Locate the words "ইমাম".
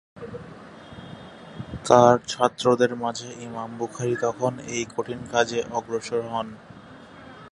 3.41-3.69